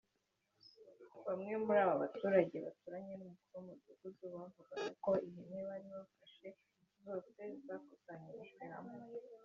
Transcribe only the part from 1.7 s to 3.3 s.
aba baturage baturanye